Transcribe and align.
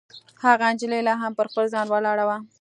هغه 0.43 0.65
نجلۍ 0.73 1.01
لا 1.07 1.13
هم 1.21 1.31
پر 1.37 1.45
خپل 1.51 1.65
ځای 1.73 1.85
ولاړه 1.87 2.25
وه. 2.29 2.37